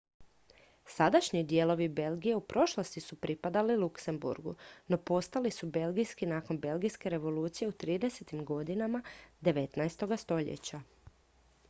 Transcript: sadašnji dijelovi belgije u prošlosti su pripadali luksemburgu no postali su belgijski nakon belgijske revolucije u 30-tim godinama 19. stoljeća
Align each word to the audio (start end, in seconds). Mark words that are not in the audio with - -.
sadašnji 0.91 1.43
dijelovi 1.43 1.87
belgije 1.97 2.35
u 2.35 2.41
prošlosti 2.53 3.01
su 3.01 3.15
pripadali 3.25 3.75
luksemburgu 3.77 4.55
no 4.87 4.97
postali 4.97 5.51
su 5.57 5.67
belgijski 5.75 6.25
nakon 6.31 6.59
belgijske 6.59 7.09
revolucije 7.15 7.67
u 7.69 7.71
30-tim 7.71 8.45
godinama 8.45 9.01
19. 9.41 10.17
stoljeća 10.17 10.81